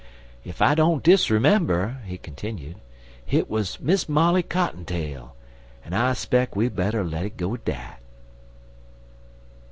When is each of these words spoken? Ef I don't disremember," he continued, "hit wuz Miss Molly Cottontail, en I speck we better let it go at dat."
Ef 0.43 0.63
I 0.63 0.73
don't 0.73 1.03
disremember," 1.03 1.99
he 2.07 2.17
continued, 2.17 2.77
"hit 3.23 3.47
wuz 3.51 3.77
Miss 3.79 4.09
Molly 4.09 4.41
Cottontail, 4.41 5.35
en 5.85 5.93
I 5.93 6.13
speck 6.13 6.55
we 6.55 6.69
better 6.69 7.03
let 7.03 7.23
it 7.27 7.37
go 7.37 7.53
at 7.53 7.63
dat." 7.65 7.99